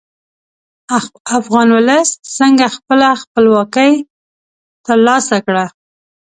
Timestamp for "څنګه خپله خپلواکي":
2.37-3.91